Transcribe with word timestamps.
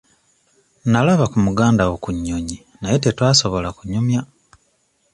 Nalaba 0.91 1.25
ku 1.31 1.37
mugandawo 1.45 1.93
ku 2.03 2.09
nnyonyi 2.15 2.57
naye 2.81 2.97
tetwasobola 3.03 3.69
kunyumya. 3.77 4.21